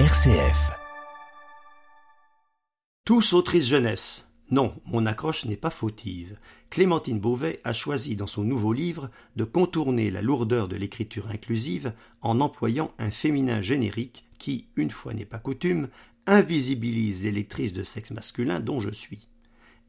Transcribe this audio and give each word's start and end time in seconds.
RCF. 0.00 0.72
Tous 3.04 3.32
autrices 3.32 3.68
jeunesse. 3.68 4.28
Non, 4.50 4.74
mon 4.86 5.06
accroche 5.06 5.44
n'est 5.44 5.56
pas 5.56 5.70
fautive. 5.70 6.36
Clémentine 6.68 7.20
Beauvais 7.20 7.60
a 7.62 7.72
choisi 7.72 8.16
dans 8.16 8.26
son 8.26 8.42
nouveau 8.42 8.72
livre 8.72 9.08
de 9.36 9.44
contourner 9.44 10.10
la 10.10 10.20
lourdeur 10.20 10.66
de 10.66 10.74
l'écriture 10.74 11.28
inclusive 11.30 11.92
en 12.22 12.40
employant 12.40 12.92
un 12.98 13.12
féminin 13.12 13.62
générique 13.62 14.24
qui, 14.38 14.66
une 14.74 14.90
fois 14.90 15.14
n'est 15.14 15.24
pas 15.24 15.38
coutume, 15.38 15.86
invisibilise 16.26 17.22
les 17.22 17.30
lectrices 17.30 17.72
de 17.72 17.84
sexe 17.84 18.10
masculin 18.10 18.58
dont 18.58 18.80
je 18.80 18.90
suis. 18.90 19.28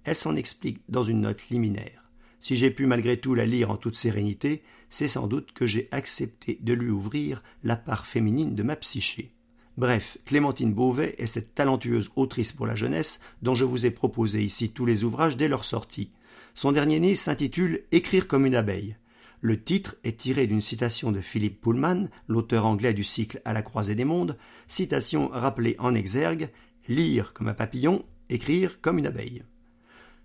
Elle 0.03 0.15
s'en 0.15 0.35
explique 0.35 0.81
dans 0.87 1.03
une 1.03 1.21
note 1.21 1.49
liminaire. 1.49 2.11
Si 2.41 2.57
j'ai 2.57 2.69
pu 2.69 2.85
malgré 2.85 3.17
tout 3.17 3.33
la 3.33 3.47
lire 3.47 3.71
en 3.71 3.77
toute 3.77 3.95
sérénité, 3.95 4.61
c'est 4.87 5.07
sans 5.07 5.25
doute 5.25 5.51
que 5.53 5.65
j'ai 5.65 5.89
accepté 5.91 6.59
de 6.61 6.73
lui 6.73 6.91
ouvrir 6.91 7.41
la 7.63 7.75
part 7.75 8.05
féminine 8.05 8.53
de 8.53 8.61
ma 8.61 8.75
psyché. 8.75 9.34
Bref, 9.77 10.17
Clémentine 10.23 10.73
Beauvais 10.73 11.15
est 11.17 11.25
cette 11.25 11.53
talentueuse 11.53 12.09
autrice 12.15 12.53
pour 12.53 12.65
la 12.65 12.75
jeunesse 12.75 13.19
dont 13.41 13.55
je 13.55 13.65
vous 13.65 13.85
ai 13.85 13.91
proposé 13.91 14.41
ici 14.41 14.69
tous 14.71 14.85
les 14.85 15.03
ouvrages 15.03 15.35
dès 15.35 15.49
leur 15.49 15.65
sortie. 15.65 16.11
Son 16.53 16.71
dernier 16.71 17.01
né 17.01 17.15
s'intitule 17.15 17.83
Écrire 17.91 18.29
comme 18.29 18.45
une 18.45 18.55
abeille. 18.55 18.95
Le 19.41 19.61
titre 19.61 19.97
est 20.05 20.17
tiré 20.17 20.47
d'une 20.47 20.61
citation 20.61 21.11
de 21.11 21.19
Philippe 21.19 21.59
Pullman, 21.59 22.07
l'auteur 22.29 22.65
anglais 22.65 22.93
du 22.93 23.03
cycle 23.03 23.41
À 23.43 23.51
la 23.51 23.61
croisée 23.61 23.95
des 23.95 24.05
mondes, 24.05 24.37
citation 24.67 25.27
rappelée 25.27 25.75
en 25.77 25.93
exergue 25.93 26.49
Lire 26.87 27.33
comme 27.33 27.49
un 27.49 27.53
papillon, 27.53 28.05
écrire 28.29 28.79
comme 28.79 28.97
une 28.97 29.07
abeille. 29.07 29.43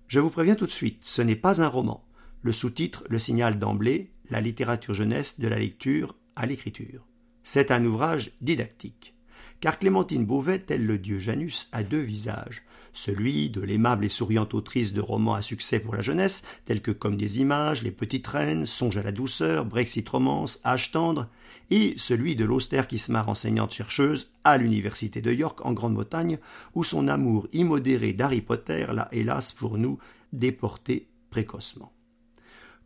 Je 0.06 0.20
vous 0.20 0.30
préviens 0.30 0.54
tout 0.54 0.66
de 0.66 0.70
suite, 0.70 0.98
ce 1.00 1.22
n'est 1.22 1.34
pas 1.34 1.60
un 1.60 1.68
roman. 1.68 2.04
Le 2.42 2.52
sous-titre 2.52 3.02
le 3.08 3.18
signale 3.18 3.58
d'emblée 3.58 4.10
La 4.30 4.40
littérature 4.40 4.94
jeunesse 4.94 5.40
de 5.40 5.48
la 5.48 5.58
lecture 5.58 6.14
à 6.36 6.46
l'écriture. 6.46 7.04
C'est 7.42 7.72
un 7.72 7.84
ouvrage 7.84 8.30
didactique. 8.40 9.14
Car 9.60 9.78
Clémentine 9.78 10.24
Beauvais, 10.24 10.58
tel 10.58 10.86
le 10.86 10.96
dieu 10.96 11.18
Janus, 11.18 11.68
a 11.72 11.82
deux 11.82 12.00
visages. 12.00 12.62
Celui 12.94 13.50
de 13.50 13.60
l'aimable 13.60 14.06
et 14.06 14.08
souriante 14.08 14.54
autrice 14.54 14.94
de 14.94 15.02
romans 15.02 15.34
à 15.34 15.42
succès 15.42 15.80
pour 15.80 15.94
la 15.94 16.00
jeunesse, 16.00 16.42
tels 16.64 16.80
que 16.80 16.90
Comme 16.90 17.18
des 17.18 17.40
images, 17.40 17.82
Les 17.82 17.90
petites 17.90 18.26
reines, 18.26 18.64
Songe 18.64 18.96
à 18.96 19.02
la 19.02 19.12
douceur, 19.12 19.66
Brexit 19.66 20.08
romance, 20.08 20.62
Âge 20.64 20.92
tendre, 20.92 21.28
et 21.68 21.92
celui 21.98 22.36
de 22.36 22.46
l'austère 22.46 22.88
qui 22.88 22.96
se 22.96 23.12
marre 23.12 23.28
enseignante 23.28 23.74
chercheuse 23.74 24.30
à 24.44 24.56
l'université 24.56 25.20
de 25.20 25.30
York 25.30 25.60
en 25.66 25.74
Grande-Bretagne, 25.74 26.38
où 26.74 26.82
son 26.82 27.06
amour 27.06 27.46
immodéré 27.52 28.14
d'Harry 28.14 28.40
Potter 28.40 28.86
l'a 28.90 29.08
hélas 29.12 29.52
pour 29.52 29.76
nous 29.76 29.98
déporté 30.32 31.06
précocement. 31.28 31.92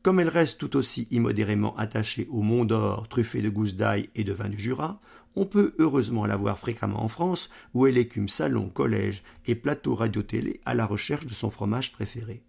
Comme 0.02 0.20
elle 0.20 0.28
reste 0.28 0.58
tout 0.58 0.76
aussi 0.76 1.08
immodérément 1.10 1.74
attachée 1.78 2.28
au 2.30 2.42
Mont 2.42 2.66
d'Or 2.66 3.08
truffé 3.08 3.40
de 3.40 3.48
gousses 3.48 3.74
d'ail 3.74 4.10
et 4.14 4.22
de 4.22 4.34
vin 4.34 4.50
du 4.50 4.58
Jura, 4.58 5.00
on 5.36 5.46
peut 5.46 5.74
heureusement 5.78 6.26
la 6.26 6.36
voir 6.36 6.58
fréquemment 6.58 7.02
en 7.02 7.08
France, 7.08 7.50
où 7.74 7.86
elle 7.86 7.98
écume 7.98 8.28
salon, 8.28 8.68
collège 8.68 9.22
et 9.46 9.54
plateau 9.54 9.94
radio-télé 9.94 10.60
à 10.64 10.74
la 10.74 10.86
recherche 10.86 11.26
de 11.26 11.34
son 11.34 11.50
fromage 11.50 11.92
préféré. 11.92 12.42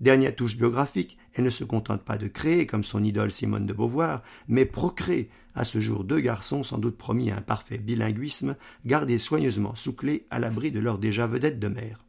Dernière 0.00 0.36
touche 0.36 0.56
biographique, 0.56 1.16
elle 1.34 1.44
ne 1.44 1.50
se 1.50 1.64
contente 1.64 2.02
pas 2.02 2.18
de 2.18 2.28
créer, 2.28 2.66
comme 2.66 2.84
son 2.84 3.02
idole 3.02 3.32
Simone 3.32 3.66
de 3.66 3.72
Beauvoir, 3.72 4.22
mais 4.46 4.66
procrée, 4.66 5.30
à 5.54 5.64
ce 5.64 5.80
jour 5.80 6.04
deux 6.04 6.20
garçons 6.20 6.62
sans 6.62 6.76
doute 6.76 6.98
promis 6.98 7.30
à 7.30 7.38
un 7.38 7.40
parfait 7.40 7.78
bilinguisme, 7.78 8.56
gardés 8.84 9.18
soigneusement 9.18 9.74
sous 9.74 9.94
clé 9.94 10.26
à 10.30 10.38
l'abri 10.38 10.70
de 10.70 10.80
leur 10.80 10.98
déjà 10.98 11.26
vedette 11.26 11.58
de 11.58 11.68
mère. 11.68 12.04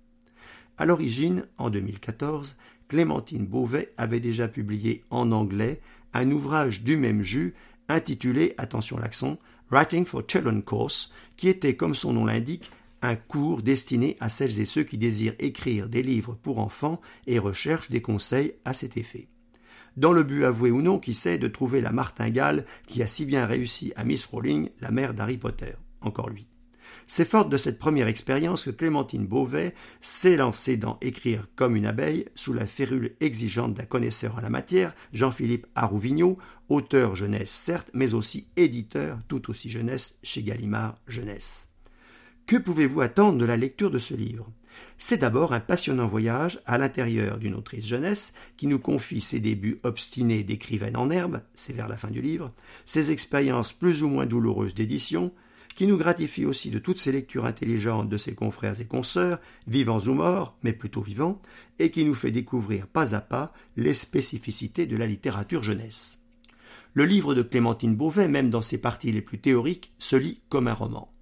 À 0.77 0.85
l'origine, 0.85 1.45
en 1.57 1.69
2014, 1.69 2.57
Clémentine 2.89 3.45
Beauvais 3.45 3.93
avait 3.97 4.19
déjà 4.19 4.49
publié 4.49 5.03
en 5.09 5.31
anglais 5.31 5.81
un 6.13 6.29
ouvrage 6.31 6.83
du 6.83 6.97
même 6.97 7.21
jus 7.21 7.55
intitulé, 7.89 8.53
attention 8.57 8.97
l'accent, 8.97 9.37
Writing 9.69 10.05
for 10.05 10.23
Children 10.27 10.63
Course, 10.63 11.13
qui 11.35 11.49
était, 11.49 11.75
comme 11.75 11.95
son 11.95 12.13
nom 12.13 12.25
l'indique, 12.25 12.71
un 13.01 13.15
cours 13.15 13.61
destiné 13.61 14.17
à 14.19 14.29
celles 14.29 14.59
et 14.59 14.65
ceux 14.65 14.83
qui 14.83 14.97
désirent 14.97 15.35
écrire 15.39 15.89
des 15.89 16.01
livres 16.01 16.35
pour 16.41 16.59
enfants 16.59 17.01
et 17.27 17.37
recherchent 17.37 17.91
des 17.91 18.01
conseils 18.01 18.53
à 18.65 18.73
cet 18.73 18.97
effet. 18.97 19.27
Dans 19.97 20.13
le 20.13 20.23
but 20.23 20.45
avoué 20.45 20.71
ou 20.71 20.81
non, 20.81 20.99
qui 20.99 21.13
sait, 21.13 21.37
de 21.37 21.47
trouver 21.47 21.81
la 21.81 21.91
martingale 21.91 22.65
qui 22.87 23.03
a 23.03 23.07
si 23.07 23.25
bien 23.25 23.45
réussi 23.45 23.93
à 23.95 24.03
Miss 24.03 24.25
Rowling, 24.25 24.69
la 24.79 24.91
mère 24.91 25.13
d'Harry 25.13 25.37
Potter. 25.37 25.73
Encore 26.01 26.29
lui. 26.29 26.47
C'est 27.07 27.27
forte 27.27 27.49
de 27.49 27.57
cette 27.57 27.79
première 27.79 28.07
expérience 28.07 28.65
que 28.65 28.69
Clémentine 28.69 29.25
Beauvais 29.25 29.73
s'est 30.01 30.35
lancée 30.35 30.75
dans 30.75 30.97
Écrire 31.01 31.47
comme 31.55 31.75
une 31.75 31.85
abeille 31.85 32.25
sous 32.35 32.53
la 32.53 32.65
férule 32.65 33.15
exigeante 33.21 33.73
d'un 33.73 33.85
connaisseur 33.85 34.35
en 34.35 34.41
la 34.41 34.49
matière, 34.49 34.93
Jean-Philippe 35.13 35.67
Arouvigneau, 35.75 36.37
auteur 36.69 37.15
jeunesse 37.15 37.49
certes, 37.49 37.91
mais 37.93 38.13
aussi 38.13 38.49
éditeur 38.57 39.19
tout 39.27 39.49
aussi 39.49 39.69
jeunesse 39.69 40.19
chez 40.21 40.43
Gallimard 40.43 40.97
Jeunesse. 41.07 41.69
Que 42.45 42.57
pouvez-vous 42.57 43.01
attendre 43.01 43.37
de 43.37 43.45
la 43.45 43.57
lecture 43.57 43.91
de 43.91 43.99
ce 43.99 44.13
livre? 44.13 44.51
C'est 44.97 45.17
d'abord 45.17 45.53
un 45.53 45.59
passionnant 45.59 46.07
voyage 46.07 46.59
à 46.65 46.77
l'intérieur 46.77 47.37
d'une 47.37 47.55
autrice 47.55 47.85
jeunesse 47.85 48.33
qui 48.57 48.67
nous 48.67 48.79
confie 48.79 49.21
ses 49.21 49.39
débuts 49.39 49.79
obstinés 49.83 50.43
d'écrivaine 50.43 50.97
en 50.97 51.09
herbe, 51.09 51.41
c'est 51.55 51.73
vers 51.73 51.87
la 51.87 51.97
fin 51.97 52.09
du 52.09 52.21
livre, 52.21 52.53
ses 52.85 53.11
expériences 53.11 53.73
plus 53.73 54.03
ou 54.03 54.07
moins 54.07 54.25
douloureuses 54.25 54.73
d'édition, 54.73 55.31
qui 55.77 55.85
nous 55.85 55.97
gratifie 55.97 56.43
aussi 56.43 56.71
de 56.71 56.79
toutes 56.79 56.97
ces 56.97 57.11
lectures 57.11 57.45
intelligentes 57.45 58.09
de 58.09 58.17
ses 58.17 58.33
confrères 58.33 58.81
et 58.81 58.87
consoeurs, 58.87 59.39
vivants 59.67 59.99
ou 59.99 60.15
morts, 60.15 60.57
mais 60.63 60.73
plutôt 60.73 61.01
vivants, 61.01 61.39
et 61.77 61.91
qui 61.91 62.03
nous 62.03 62.15
fait 62.15 62.31
découvrir 62.31 62.87
pas 62.87 63.13
à 63.13 63.21
pas 63.21 63.53
les 63.75 63.93
spécificités 63.93 64.87
de 64.87 64.97
la 64.97 65.05
littérature 65.05 65.61
jeunesse. 65.61 66.23
Le 66.95 67.05
livre 67.05 67.35
de 67.35 67.43
Clémentine 67.43 67.95
Beauvais, 67.95 68.27
même 68.27 68.49
dans 68.49 68.63
ses 68.63 68.79
parties 68.79 69.11
les 69.11 69.21
plus 69.21 69.37
théoriques, 69.37 69.93
se 69.99 70.15
lit 70.15 70.41
comme 70.49 70.67
un 70.67 70.73
roman. 70.73 71.13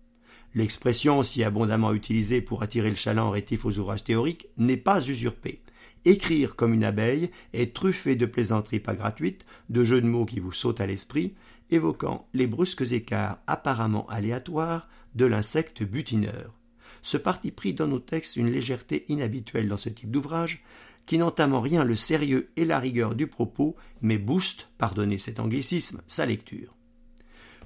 L'expression 0.54 1.22
si 1.22 1.44
abondamment 1.44 1.92
utilisée 1.92 2.40
pour 2.40 2.64
attirer 2.64 2.90
le 2.90 2.96
chaland 2.96 3.32
rétif 3.32 3.66
aux 3.66 3.78
ouvrages 3.78 4.06
théoriques 4.06 4.48
n'est 4.56 4.78
pas 4.78 5.06
usurpée. 5.06 5.64
Écrire 6.06 6.56
comme 6.56 6.74
une 6.74 6.86
abeille 6.86 7.30
est 7.52 7.76
truffé 7.76 8.16
de 8.16 8.26
plaisanteries 8.26 8.80
pas 8.80 8.96
gratuites, 8.96 9.46
de 9.70 9.84
jeux 9.84 10.00
de 10.00 10.08
mots 10.08 10.26
qui 10.26 10.40
vous 10.40 10.54
sautent 10.54 10.80
à 10.80 10.86
l'esprit, 10.86 11.34
évoquant 11.72 12.28
les 12.34 12.48
brusques 12.48 12.92
écarts 12.92 13.40
apparemment 13.48 14.08
aléatoires 14.10 14.88
de 15.16 15.26
l'insecte 15.26 15.84
butineur. 15.84 16.54
Ce 17.02 17.18
parti 17.18 17.52
pris 17.52 17.74
donne 17.74 17.94
au 17.94 18.00
texte 18.00 18.36
une 18.36 18.50
légèreté 18.50 19.06
inhabituelle 19.10 19.68
dans 19.68 19.78
ce 19.78 19.90
type 19.90 20.12
d'ouvrage, 20.12 20.64
qui 21.06 21.18
n'entame 21.18 21.54
en 21.54 21.62
rien 21.62 21.84
le 21.84 21.96
sérieux 21.96 22.50
et 22.56 22.66
la 22.66 22.80
rigueur 22.80 23.16
du 23.16 23.28
propos, 23.28 23.76
mais 24.02 24.18
booste, 24.18 24.70
pardonnez 24.78 25.18
cet 25.18 25.40
anglicisme, 25.40 26.02
sa 26.08 26.26
lecture. 26.26 26.76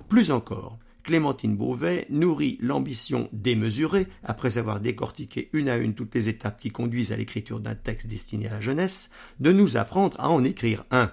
Plus 0.09 0.31
encore, 0.31 0.77
Clémentine 1.03 1.55
Beauvais 1.55 2.05
nourrit 2.09 2.57
l'ambition 2.61 3.29
démesurée, 3.31 4.07
après 4.23 4.57
avoir 4.57 4.79
décortiqué 4.79 5.49
une 5.53 5.69
à 5.69 5.77
une 5.77 5.93
toutes 5.93 6.13
les 6.15 6.29
étapes 6.29 6.59
qui 6.59 6.71
conduisent 6.71 7.11
à 7.11 7.17
l'écriture 7.17 7.59
d'un 7.59 7.75
texte 7.75 8.07
destiné 8.07 8.47
à 8.47 8.53
la 8.53 8.61
jeunesse, 8.61 9.09
de 9.39 9.51
nous 9.51 9.77
apprendre 9.77 10.19
à 10.19 10.29
en 10.29 10.43
écrire 10.43 10.83
un 10.91 11.11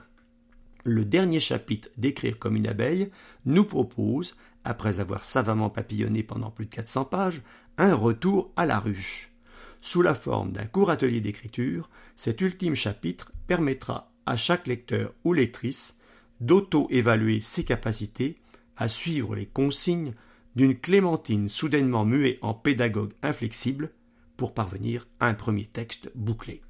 le 0.86 1.04
dernier 1.04 1.40
chapitre 1.40 1.88
d'Écrire 1.96 2.38
comme 2.38 2.56
une 2.56 2.68
abeille 2.68 3.10
nous 3.44 3.64
propose, 3.64 4.36
après 4.64 5.00
avoir 5.00 5.24
savamment 5.24 5.70
papillonné 5.70 6.22
pendant 6.22 6.50
plus 6.50 6.66
de 6.66 6.74
400 6.74 7.04
pages, 7.06 7.42
un 7.78 7.94
retour 7.94 8.52
à 8.56 8.66
la 8.66 8.78
ruche. 8.78 9.32
Sous 9.80 10.02
la 10.02 10.14
forme 10.14 10.52
d'un 10.52 10.66
court 10.66 10.90
atelier 10.90 11.20
d'écriture, 11.20 11.90
cet 12.16 12.40
ultime 12.40 12.74
chapitre 12.74 13.32
permettra 13.46 14.12
à 14.24 14.36
chaque 14.36 14.66
lecteur 14.66 15.12
ou 15.24 15.32
lectrice 15.32 15.98
d'auto-évaluer 16.40 17.40
ses 17.40 17.64
capacités 17.64 18.38
à 18.76 18.88
suivre 18.88 19.36
les 19.36 19.46
consignes 19.46 20.14
d'une 20.54 20.78
Clémentine 20.78 21.48
soudainement 21.48 22.04
muée 22.04 22.38
en 22.42 22.54
pédagogue 22.54 23.12
inflexible 23.22 23.90
pour 24.36 24.54
parvenir 24.54 25.06
à 25.20 25.26
un 25.28 25.34
premier 25.34 25.66
texte 25.66 26.10
bouclé. 26.14 26.62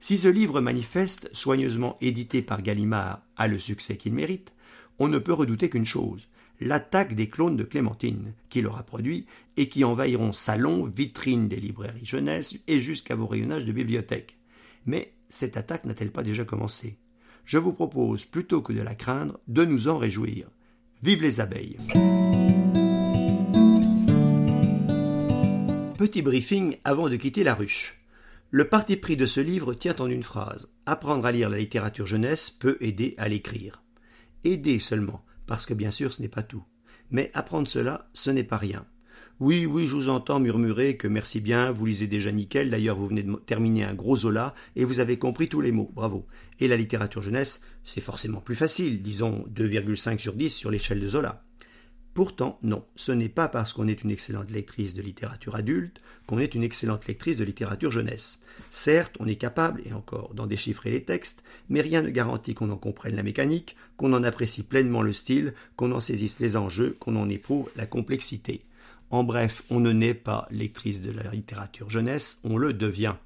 Si 0.00 0.18
ce 0.18 0.28
livre 0.28 0.60
manifeste, 0.60 1.28
soigneusement 1.32 1.96
édité 2.00 2.42
par 2.42 2.62
Gallimard, 2.62 3.22
a 3.36 3.48
le 3.48 3.58
succès 3.58 3.96
qu'il 3.96 4.12
mérite, 4.12 4.52
on 4.98 5.08
ne 5.08 5.18
peut 5.18 5.32
redouter 5.32 5.68
qu'une 5.68 5.84
chose, 5.84 6.28
l'attaque 6.60 7.14
des 7.14 7.28
clones 7.28 7.56
de 7.56 7.64
Clémentine, 7.64 8.32
qu'il 8.48 8.66
aura 8.66 8.82
produit 8.82 9.26
et 9.56 9.68
qui 9.68 9.84
envahiront 9.84 10.32
salons, 10.32 10.86
vitrines 10.86 11.48
des 11.48 11.60
librairies 11.60 12.06
jeunesse 12.06 12.58
et 12.66 12.80
jusqu'à 12.80 13.14
vos 13.14 13.26
rayonnages 13.26 13.64
de 13.64 13.72
bibliothèques. 13.72 14.38
Mais 14.86 15.12
cette 15.28 15.56
attaque 15.56 15.84
n'a-t-elle 15.84 16.12
pas 16.12 16.22
déjà 16.22 16.44
commencé? 16.44 16.96
Je 17.44 17.58
vous 17.58 17.72
propose, 17.72 18.24
plutôt 18.24 18.60
que 18.60 18.72
de 18.72 18.82
la 18.82 18.94
craindre, 18.94 19.38
de 19.48 19.64
nous 19.64 19.88
en 19.88 19.98
réjouir. 19.98 20.48
Vive 21.02 21.22
les 21.22 21.40
abeilles 21.40 21.78
Petit 25.98 26.22
briefing 26.22 26.76
avant 26.84 27.08
de 27.08 27.16
quitter 27.16 27.42
la 27.42 27.54
ruche. 27.54 27.98
Le 28.52 28.68
parti 28.68 28.96
pris 28.96 29.16
de 29.16 29.26
ce 29.26 29.40
livre 29.40 29.74
tient 29.74 29.96
en 29.98 30.06
une 30.06 30.22
phrase. 30.22 30.72
Apprendre 30.86 31.26
à 31.26 31.32
lire 31.32 31.50
la 31.50 31.58
littérature 31.58 32.06
jeunesse 32.06 32.50
peut 32.50 32.76
aider 32.80 33.14
à 33.18 33.28
l'écrire. 33.28 33.82
Aider 34.44 34.78
seulement, 34.78 35.24
parce 35.46 35.66
que 35.66 35.74
bien 35.74 35.90
sûr 35.90 36.14
ce 36.14 36.22
n'est 36.22 36.28
pas 36.28 36.44
tout. 36.44 36.62
Mais 37.10 37.32
apprendre 37.34 37.66
cela, 37.66 38.08
ce 38.12 38.30
n'est 38.30 38.44
pas 38.44 38.56
rien. 38.56 38.86
Oui, 39.40 39.66
oui, 39.66 39.88
je 39.88 39.96
vous 39.96 40.08
entends 40.08 40.38
murmurer 40.38 40.96
que 40.96 41.08
merci 41.08 41.40
bien, 41.40 41.72
vous 41.72 41.86
lisez 41.86 42.06
déjà 42.06 42.30
nickel, 42.30 42.70
d'ailleurs 42.70 42.96
vous 42.96 43.08
venez 43.08 43.24
de 43.24 43.34
terminer 43.34 43.82
un 43.82 43.94
gros 43.94 44.16
Zola, 44.16 44.54
et 44.76 44.84
vous 44.84 45.00
avez 45.00 45.18
compris 45.18 45.48
tous 45.48 45.60
les 45.60 45.72
mots, 45.72 45.90
bravo. 45.92 46.24
Et 46.60 46.68
la 46.68 46.76
littérature 46.76 47.22
jeunesse, 47.22 47.60
c'est 47.84 48.00
forcément 48.00 48.40
plus 48.40 48.54
facile, 48.54 49.02
disons 49.02 49.44
2,5 49.54 50.18
sur 50.18 50.34
10 50.34 50.50
sur 50.50 50.70
l'échelle 50.70 51.00
de 51.00 51.08
Zola. 51.08 51.42
Pourtant, 52.16 52.58
non, 52.62 52.82
ce 52.96 53.12
n'est 53.12 53.28
pas 53.28 53.46
parce 53.46 53.74
qu'on 53.74 53.88
est 53.88 54.02
une 54.02 54.10
excellente 54.10 54.50
lectrice 54.50 54.94
de 54.94 55.02
littérature 55.02 55.54
adulte 55.54 56.00
qu'on 56.26 56.38
est 56.38 56.54
une 56.54 56.62
excellente 56.62 57.06
lectrice 57.06 57.36
de 57.36 57.44
littérature 57.44 57.90
jeunesse. 57.90 58.42
Certes, 58.70 59.14
on 59.20 59.26
est 59.26 59.36
capable, 59.36 59.82
et 59.84 59.92
encore, 59.92 60.32
d'en 60.32 60.46
déchiffrer 60.46 60.90
les 60.90 61.02
textes, 61.02 61.44
mais 61.68 61.82
rien 61.82 62.00
ne 62.00 62.08
garantit 62.08 62.54
qu'on 62.54 62.70
en 62.70 62.78
comprenne 62.78 63.16
la 63.16 63.22
mécanique, 63.22 63.76
qu'on 63.98 64.14
en 64.14 64.24
apprécie 64.24 64.62
pleinement 64.62 65.02
le 65.02 65.12
style, 65.12 65.52
qu'on 65.76 65.92
en 65.92 66.00
saisisse 66.00 66.40
les 66.40 66.56
enjeux, 66.56 66.96
qu'on 67.00 67.16
en 67.16 67.28
éprouve 67.28 67.68
la 67.76 67.84
complexité. 67.84 68.64
En 69.10 69.22
bref, 69.22 69.62
on 69.68 69.78
ne 69.78 69.92
naît 69.92 70.14
pas 70.14 70.48
lectrice 70.50 71.02
de 71.02 71.10
la 71.10 71.30
littérature 71.32 71.90
jeunesse, 71.90 72.40
on 72.44 72.56
le 72.56 72.72
devient. 72.72 73.16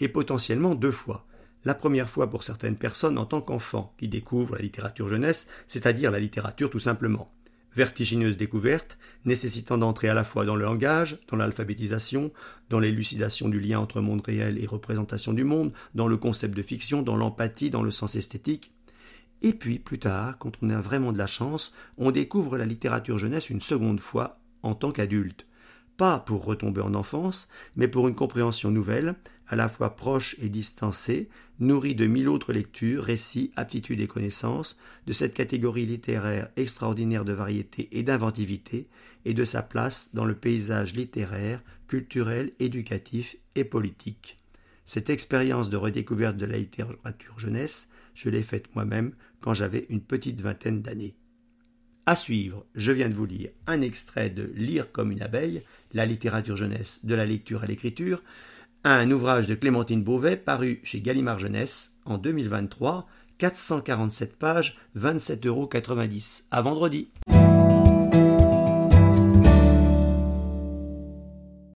Et 0.00 0.08
potentiellement 0.08 0.74
deux 0.74 0.92
fois. 0.92 1.26
La 1.64 1.74
première 1.74 2.10
fois 2.10 2.28
pour 2.28 2.44
certaines 2.44 2.76
personnes 2.76 3.16
en 3.16 3.24
tant 3.24 3.40
qu'enfants 3.40 3.94
qui 3.96 4.06
découvrent 4.06 4.56
la 4.56 4.62
littérature 4.62 5.08
jeunesse, 5.08 5.46
c'est-à-dire 5.66 6.10
la 6.10 6.20
littérature 6.20 6.68
tout 6.68 6.78
simplement 6.78 7.32
vertigineuse 7.74 8.36
découverte, 8.36 8.98
nécessitant 9.24 9.78
d'entrer 9.78 10.08
à 10.08 10.14
la 10.14 10.24
fois 10.24 10.44
dans 10.44 10.56
le 10.56 10.64
langage, 10.64 11.18
dans 11.28 11.36
l'alphabétisation, 11.36 12.32
dans 12.70 12.80
l'élucidation 12.80 13.48
du 13.48 13.60
lien 13.60 13.78
entre 13.80 14.00
monde 14.00 14.22
réel 14.24 14.62
et 14.62 14.66
représentation 14.66 15.32
du 15.32 15.44
monde, 15.44 15.72
dans 15.94 16.08
le 16.08 16.16
concept 16.16 16.56
de 16.56 16.62
fiction, 16.62 17.02
dans 17.02 17.16
l'empathie, 17.16 17.70
dans 17.70 17.82
le 17.82 17.90
sens 17.90 18.16
esthétique. 18.16 18.72
Et 19.42 19.52
puis, 19.52 19.78
plus 19.78 19.98
tard, 19.98 20.38
quand 20.38 20.52
on 20.62 20.70
a 20.70 20.80
vraiment 20.80 21.12
de 21.12 21.18
la 21.18 21.26
chance, 21.26 21.72
on 21.96 22.10
découvre 22.10 22.58
la 22.58 22.66
littérature 22.66 23.18
jeunesse 23.18 23.50
une 23.50 23.60
seconde 23.60 24.00
fois 24.00 24.40
en 24.62 24.74
tant 24.74 24.90
qu'adulte 24.90 25.48
pas 25.98 26.20
pour 26.20 26.44
retomber 26.44 26.80
en 26.80 26.94
enfance, 26.94 27.50
mais 27.76 27.88
pour 27.88 28.08
une 28.08 28.14
compréhension 28.14 28.70
nouvelle, 28.70 29.16
à 29.48 29.56
la 29.56 29.68
fois 29.68 29.96
proche 29.96 30.36
et 30.40 30.48
distancée, 30.48 31.28
nourrie 31.58 31.94
de 31.94 32.06
mille 32.06 32.28
autres 32.28 32.52
lectures, 32.52 33.04
récits, 33.04 33.50
aptitudes 33.56 34.00
et 34.00 34.06
connaissances, 34.06 34.78
de 35.06 35.12
cette 35.12 35.34
catégorie 35.34 35.86
littéraire 35.86 36.50
extraordinaire 36.56 37.24
de 37.24 37.32
variété 37.32 37.88
et 37.92 38.02
d'inventivité, 38.02 38.88
et 39.24 39.34
de 39.34 39.44
sa 39.44 39.62
place 39.62 40.14
dans 40.14 40.24
le 40.24 40.34
paysage 40.34 40.94
littéraire, 40.94 41.62
culturel, 41.88 42.52
éducatif 42.60 43.36
et 43.54 43.64
politique. 43.64 44.38
Cette 44.84 45.10
expérience 45.10 45.70
de 45.70 45.76
redécouverte 45.76 46.36
de 46.36 46.46
la 46.46 46.58
littérature 46.58 47.38
jeunesse, 47.38 47.88
je 48.14 48.30
l'ai 48.30 48.42
faite 48.42 48.74
moi-même 48.74 49.12
quand 49.40 49.54
j'avais 49.54 49.86
une 49.90 50.00
petite 50.00 50.40
vingtaine 50.40 50.82
d'années. 50.82 51.14
À 52.06 52.16
suivre, 52.16 52.64
je 52.74 52.90
viens 52.90 53.10
de 53.10 53.14
vous 53.14 53.26
lire 53.26 53.50
un 53.66 53.82
extrait 53.82 54.30
de 54.30 54.50
Lire 54.54 54.90
comme 54.92 55.12
une 55.12 55.20
abeille, 55.20 55.62
la 55.92 56.06
littérature 56.06 56.56
jeunesse 56.56 57.04
de 57.04 57.14
la 57.14 57.26
lecture 57.26 57.62
à 57.62 57.66
l'écriture, 57.66 58.22
un 58.84 59.10
ouvrage 59.10 59.46
de 59.46 59.54
Clémentine 59.54 60.02
Beauvais 60.02 60.36
paru 60.36 60.80
chez 60.82 61.00
Gallimard 61.00 61.38
Jeunesse 61.38 61.98
en 62.04 62.18
2023, 62.18 63.06
447 63.38 64.36
pages, 64.36 64.76
27,90 64.96 65.46
euros. 65.46 65.68
À 66.50 66.62
vendredi. 66.62 67.08